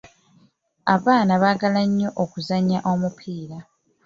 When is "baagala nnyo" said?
1.41-2.09